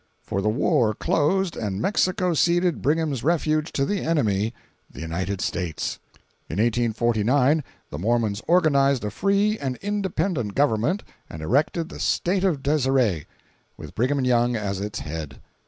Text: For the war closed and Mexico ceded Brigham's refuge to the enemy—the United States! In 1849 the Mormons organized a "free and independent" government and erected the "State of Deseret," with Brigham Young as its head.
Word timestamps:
For 0.23 0.41
the 0.41 0.49
war 0.49 0.95
closed 0.95 1.55
and 1.55 1.79
Mexico 1.79 2.33
ceded 2.33 2.81
Brigham's 2.81 3.23
refuge 3.23 3.71
to 3.73 3.85
the 3.85 4.01
enemy—the 4.01 4.99
United 4.99 5.41
States! 5.41 5.99
In 6.49 6.55
1849 6.57 7.63
the 7.91 7.99
Mormons 7.99 8.41
organized 8.47 9.03
a 9.05 9.11
"free 9.11 9.59
and 9.59 9.75
independent" 9.77 10.55
government 10.55 11.03
and 11.29 11.43
erected 11.43 11.89
the 11.89 11.99
"State 11.99 12.43
of 12.43 12.63
Deseret," 12.63 13.27
with 13.77 13.93
Brigham 13.93 14.25
Young 14.25 14.55
as 14.55 14.79
its 14.79 15.01
head. 15.01 15.39